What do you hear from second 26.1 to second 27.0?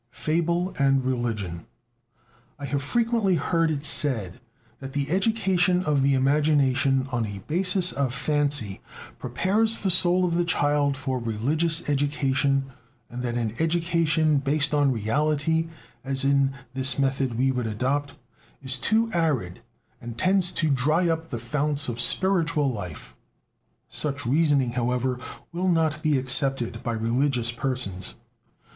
accepted by